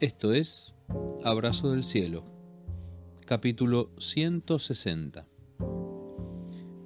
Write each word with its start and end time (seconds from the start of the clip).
Esto 0.00 0.32
es 0.32 0.76
Abrazo 1.24 1.72
del 1.72 1.82
Cielo, 1.82 2.22
capítulo 3.26 3.90
160, 3.98 5.26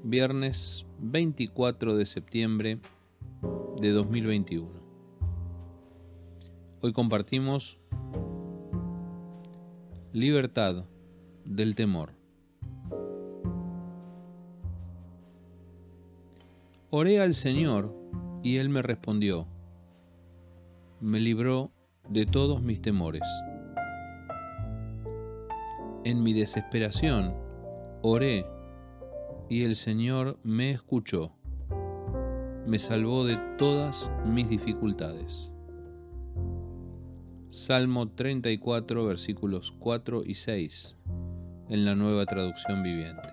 viernes 0.03 0.87
24 0.99 1.95
de 1.95 2.07
septiembre 2.07 2.79
de 3.79 3.91
2021. 3.91 4.67
Hoy 6.81 6.93
compartimos 6.95 7.79
Libertad 10.15 10.87
del 11.45 11.75
temor. 11.75 12.15
Oré 16.89 17.21
al 17.21 17.35
Señor 17.35 17.95
y 18.43 18.57
Él 18.57 18.71
me 18.71 18.81
respondió, 18.81 19.47
me 21.03 21.21
libró 21.21 21.72
de 22.09 22.27
todos 22.27 22.63
mis 22.63 22.83
temores. 22.83 23.23
En 26.05 26.23
mi 26.23 26.33
desesperación 26.33 27.35
oré 28.03 28.47
y 29.49 29.65
el 29.65 29.77
Señor 29.77 30.39
me 30.43 30.73
escuchó, 30.73 31.33
me 32.67 32.79
salvó 32.79 33.25
de 33.25 33.37
todas 33.57 34.11
mis 34.27 34.49
dificultades. 34.49 35.53
Salmo 37.49 38.09
34 38.09 39.05
versículos 39.05 39.73
4 39.79 40.23
y 40.25 40.35
6 40.35 40.97
en 41.69 41.85
la 41.85 41.95
nueva 41.95 42.27
traducción 42.27 42.83
viviente. 42.83 43.29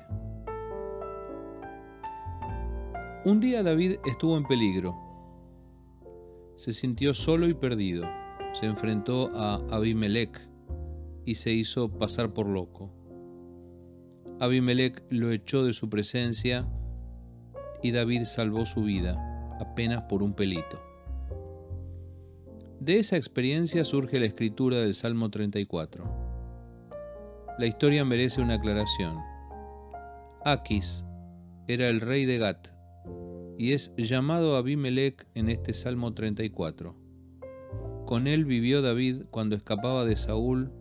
Un 3.26 3.40
día 3.40 3.64
David 3.64 3.98
estuvo 4.06 4.38
en 4.38 4.46
peligro. 4.46 4.96
Se 6.56 6.74
sintió 6.74 7.14
solo 7.14 7.48
y 7.48 7.54
perdido 7.54 8.19
se 8.54 8.66
enfrentó 8.66 9.32
a 9.36 9.56
Abimelech 9.72 10.40
y 11.26 11.36
se 11.36 11.52
hizo 11.52 11.90
pasar 11.90 12.34
por 12.34 12.48
loco. 12.48 12.92
Abimelech 14.40 15.04
lo 15.10 15.32
echó 15.32 15.64
de 15.64 15.74
su 15.74 15.90
presencia 15.90 16.68
y 17.84 17.92
David 17.92 18.24
salvó 18.24 18.66
su 18.66 18.84
vida 18.84 19.18
apenas 19.60 20.04
por 20.04 20.24
un 20.24 20.34
pelito. 20.34 20.82
De 22.80 22.98
esa 22.98 23.18
experiencia 23.18 23.84
surge 23.84 24.20
la 24.20 24.26
escritura 24.26 24.78
del 24.78 24.96
Salmo 24.96 25.30
34. 25.30 26.04
La 27.60 27.66
historia 27.66 28.06
merece 28.06 28.42
una 28.42 28.56
aclaración. 28.56 29.18
Aquis 30.46 31.06
era 31.68 31.90
el 31.90 32.00
rey 32.00 32.26
de 32.26 32.38
Gat 32.38 32.70
y 33.58 33.74
es 33.74 33.94
llamado 33.98 34.56
Abimelech 34.56 35.28
en 35.36 35.50
este 35.50 35.74
Salmo 35.74 36.14
34. 36.14 36.96
Con 38.10 38.26
él 38.26 38.44
vivió 38.44 38.82
David 38.82 39.26
cuando 39.30 39.56
escapaba 39.56 40.04
de 40.04 40.16
Saúl, 40.16 40.72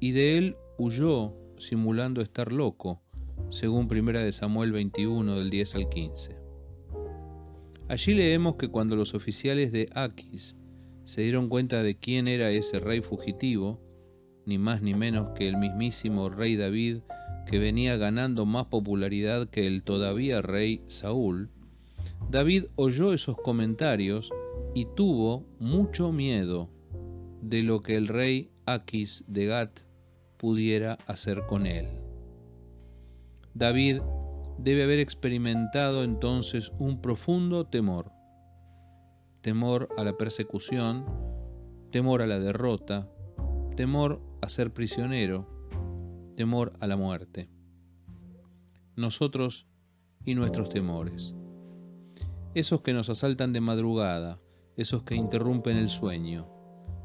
y 0.00 0.12
de 0.12 0.38
él 0.38 0.56
huyó 0.78 1.34
simulando 1.58 2.22
estar 2.22 2.52
loco, 2.52 3.02
según 3.50 3.86
1 3.86 4.32
Samuel 4.32 4.72
21 4.72 5.36
del 5.36 5.50
10 5.50 5.74
al 5.74 5.90
15. 5.90 6.38
Allí 7.86 8.14
leemos 8.14 8.56
que 8.56 8.68
cuando 8.68 8.96
los 8.96 9.12
oficiales 9.12 9.72
de 9.72 9.90
Aquis 9.94 10.56
se 11.04 11.20
dieron 11.20 11.50
cuenta 11.50 11.82
de 11.82 11.98
quién 11.98 12.28
era 12.28 12.50
ese 12.50 12.80
rey 12.80 13.02
fugitivo, 13.02 13.78
ni 14.46 14.56
más 14.56 14.80
ni 14.80 14.94
menos 14.94 15.32
que 15.34 15.46
el 15.46 15.58
mismísimo 15.58 16.30
rey 16.30 16.56
David, 16.56 17.00
que 17.46 17.58
venía 17.58 17.98
ganando 17.98 18.46
más 18.46 18.68
popularidad 18.68 19.50
que 19.50 19.66
el 19.66 19.82
todavía 19.82 20.40
rey 20.40 20.82
Saúl, 20.88 21.50
David 22.30 22.68
oyó 22.76 23.12
esos 23.12 23.36
comentarios 23.36 24.30
y 24.74 24.86
tuvo 24.96 25.46
mucho 25.60 26.10
miedo 26.12 26.68
de 27.40 27.62
lo 27.62 27.80
que 27.80 27.96
el 27.96 28.08
rey 28.08 28.50
Aquis 28.66 29.24
de 29.28 29.46
Gat 29.46 29.80
pudiera 30.36 30.98
hacer 31.06 31.46
con 31.46 31.66
él. 31.66 31.86
David 33.54 34.00
debe 34.58 34.82
haber 34.82 34.98
experimentado 34.98 36.02
entonces 36.02 36.72
un 36.78 37.00
profundo 37.00 37.66
temor, 37.66 38.10
temor 39.42 39.88
a 39.96 40.02
la 40.02 40.16
persecución, 40.16 41.04
temor 41.90 42.22
a 42.22 42.26
la 42.26 42.40
derrota, 42.40 43.08
temor 43.76 44.20
a 44.40 44.48
ser 44.48 44.72
prisionero, 44.72 45.46
temor 46.36 46.72
a 46.80 46.86
la 46.88 46.96
muerte. 46.96 47.48
Nosotros 48.96 49.68
y 50.24 50.34
nuestros 50.34 50.68
temores. 50.68 51.34
Esos 52.54 52.80
que 52.80 52.92
nos 52.92 53.10
asaltan 53.10 53.52
de 53.52 53.60
madrugada, 53.60 54.40
esos 54.76 55.04
que 55.04 55.14
interrumpen 55.14 55.76
el 55.76 55.88
sueño, 55.88 56.46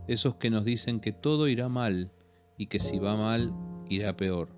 esos 0.07 0.35
que 0.35 0.50
nos 0.50 0.66
dicen 0.66 1.00
que 1.00 1.12
todo 1.12 1.47
irá 1.47 1.69
mal 1.69 2.12
y 2.57 2.68
que 2.68 2.80
si 2.80 2.97
va 2.97 3.16
mal, 3.16 3.53
irá 3.88 4.18
peor, 4.18 4.50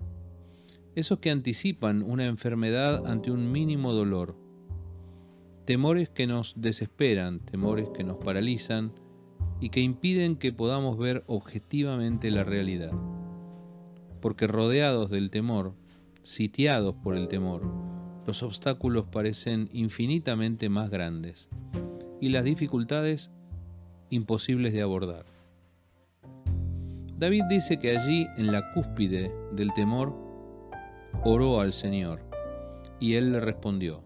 esos 0.94 1.18
que 1.18 1.30
anticipan 1.30 2.02
una 2.02 2.26
enfermedad 2.26 3.06
ante 3.06 3.30
un 3.30 3.52
mínimo 3.52 3.92
dolor, 3.92 4.36
temores 5.64 6.08
que 6.08 6.26
nos 6.26 6.54
desesperan, 6.60 7.40
temores 7.40 7.88
que 7.94 8.04
nos 8.04 8.16
paralizan 8.16 8.92
y 9.60 9.70
que 9.70 9.80
impiden 9.80 10.36
que 10.36 10.52
podamos 10.52 10.98
ver 10.98 11.22
objetivamente 11.26 12.30
la 12.30 12.44
realidad. 12.44 12.92
Porque 14.20 14.46
rodeados 14.46 15.10
del 15.10 15.30
temor, 15.30 15.74
sitiados 16.22 16.94
por 16.96 17.16
el 17.16 17.28
temor, 17.28 17.62
los 18.26 18.42
obstáculos 18.42 19.06
parecen 19.06 19.68
infinitamente 19.72 20.68
más 20.68 20.90
grandes 20.90 21.48
y 22.22 22.28
las 22.28 22.44
dificultades 22.44 23.32
imposibles 24.08 24.72
de 24.72 24.80
abordar. 24.80 25.24
David 27.18 27.42
dice 27.50 27.80
que 27.80 27.98
allí, 27.98 28.28
en 28.36 28.52
la 28.52 28.72
cúspide 28.74 29.32
del 29.50 29.72
temor, 29.74 30.14
oró 31.24 31.58
al 31.58 31.72
Señor, 31.72 32.20
y 33.00 33.14
Él 33.14 33.32
le 33.32 33.40
respondió, 33.40 34.04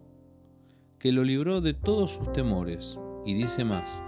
que 0.98 1.12
lo 1.12 1.24
libró 1.24 1.60
de 1.60 1.74
todos 1.74 2.12
sus 2.12 2.32
temores, 2.32 2.98
y 3.26 3.34
dice 3.34 3.64
más, 3.64 4.02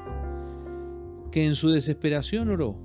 que 1.31 1.45
en 1.45 1.55
su 1.55 1.69
desesperación 1.69 2.49
oró, 2.49 2.77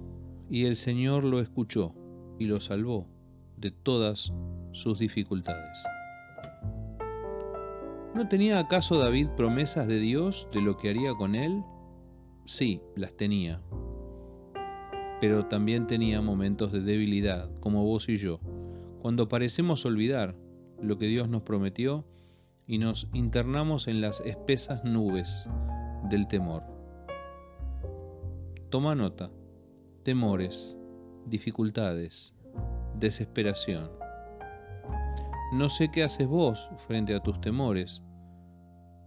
y 0.50 0.66
el 0.66 0.76
Señor 0.76 1.24
lo 1.24 1.40
escuchó, 1.40 1.96
y 2.38 2.48
lo 2.48 2.60
salvó 2.60 3.08
de 3.56 3.72
todas 3.72 4.34
sus 4.74 5.00
dificultades. 5.00 5.86
¿No 8.16 8.28
tenía 8.28 8.60
acaso 8.60 9.00
David 9.00 9.30
promesas 9.30 9.88
de 9.88 10.00
Dios 10.00 10.48
de 10.54 10.62
lo 10.62 10.78
que 10.78 10.92
haría 10.92 11.16
con 11.16 11.34
él? 11.34 11.64
Sí, 12.46 12.80
las 12.96 13.18
tenía. 13.18 13.60
Pero 15.20 15.48
también 15.48 15.88
tenía 15.88 16.22
momentos 16.22 16.72
de 16.72 16.82
debilidad, 16.82 17.50
como 17.60 17.84
vos 17.84 18.10
y 18.10 18.18
yo, 18.18 18.40
cuando 19.02 19.28
parecemos 19.28 19.84
olvidar 19.86 20.36
lo 20.80 21.00
que 21.00 21.08
Dios 21.08 21.28
nos 21.28 21.42
prometió 21.42 22.06
y 22.68 22.78
nos 22.78 23.08
internamos 23.14 23.88
en 23.88 24.00
las 24.00 24.20
espesas 24.22 24.84
nubes 24.84 25.50
del 26.08 26.28
temor. 26.28 26.62
Toma 28.70 28.94
nota. 28.94 29.32
Temores, 30.04 30.78
dificultades, 31.26 32.36
desesperación 33.00 34.03
no 35.54 35.70
sé 35.70 35.92
qué 35.92 36.02
haces 36.02 36.28
vos 36.28 36.68
frente 36.88 37.14
a 37.14 37.22
tus 37.22 37.40
temores, 37.40 38.02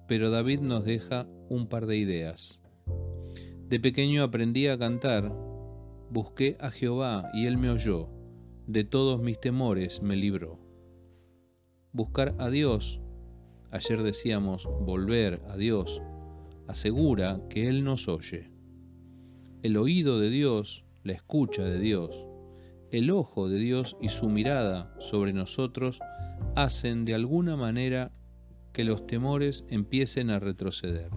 pero 0.06 0.30
David 0.30 0.60
nos 0.60 0.84
deja 0.84 1.26
un 1.48 1.66
par 1.66 1.86
de 1.86 1.96
ideas. 1.96 2.62
De 3.68 3.80
pequeño 3.80 4.22
aprendí 4.22 4.68
a 4.68 4.78
cantar, 4.78 5.32
busqué 6.10 6.56
a 6.60 6.70
Jehová 6.70 7.28
y 7.34 7.46
él 7.46 7.58
me 7.58 7.70
oyó, 7.70 8.08
de 8.68 8.84
todos 8.84 9.20
mis 9.20 9.40
temores 9.40 10.02
me 10.02 10.14
libró. 10.14 10.60
Buscar 11.90 12.36
a 12.38 12.48
Dios, 12.48 13.00
ayer 13.72 14.04
decíamos 14.04 14.68
volver 14.82 15.42
a 15.48 15.56
Dios, 15.56 16.00
asegura 16.68 17.40
que 17.48 17.68
Él 17.68 17.82
nos 17.82 18.06
oye. 18.06 18.52
El 19.62 19.76
oído 19.76 20.20
de 20.20 20.30
Dios, 20.30 20.84
la 21.02 21.12
escucha 21.12 21.64
de 21.64 21.80
Dios, 21.80 22.26
el 22.92 23.10
ojo 23.10 23.48
de 23.48 23.58
Dios 23.58 23.96
y 24.00 24.10
su 24.10 24.28
mirada 24.28 24.94
sobre 25.00 25.32
nosotros 25.32 26.00
hacen 26.54 27.04
de 27.04 27.14
alguna 27.14 27.56
manera 27.56 28.12
que 28.72 28.84
los 28.84 29.06
temores 29.06 29.64
empiecen 29.68 30.30
a 30.30 30.38
retroceder. 30.38 31.10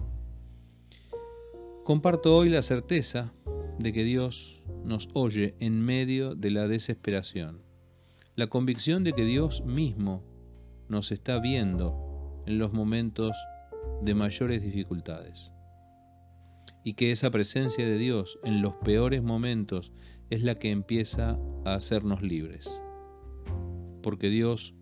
Comparto 1.84 2.36
hoy 2.36 2.48
la 2.48 2.62
certeza 2.62 3.32
de 3.78 3.92
que 3.92 4.04
Dios 4.04 4.62
nos 4.84 5.08
oye 5.14 5.54
en 5.58 5.80
medio 5.80 6.34
de 6.34 6.50
la 6.50 6.68
desesperación, 6.68 7.62
la 8.36 8.46
convicción 8.46 9.04
de 9.04 9.12
que 9.12 9.24
Dios 9.24 9.64
mismo 9.64 10.22
nos 10.88 11.12
está 11.12 11.38
viendo 11.38 12.42
en 12.46 12.58
los 12.58 12.72
momentos 12.72 13.36
de 14.02 14.14
mayores 14.14 14.62
dificultades 14.62 15.52
y 16.84 16.94
que 16.94 17.10
esa 17.10 17.30
presencia 17.30 17.86
de 17.86 17.98
Dios 17.98 18.38
en 18.44 18.62
los 18.62 18.74
peores 18.76 19.22
momentos 19.22 19.92
es 20.30 20.42
la 20.42 20.54
que 20.56 20.70
empieza 20.70 21.38
a 21.64 21.74
hacernos 21.74 22.22
libres, 22.22 22.82
porque 24.02 24.30
Dios 24.30 24.74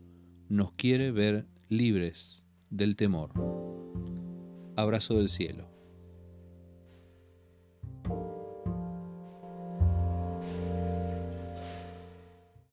nos 0.48 0.72
quiere 0.72 1.10
ver 1.10 1.46
libres 1.68 2.46
del 2.70 2.96
temor. 2.96 3.30
Abrazo 4.76 5.18
del 5.18 5.28
cielo. 5.28 5.77